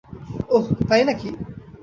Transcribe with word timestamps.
ওহ্ 0.51 0.67
তাই 0.87 1.01
নাকি? 1.07 1.29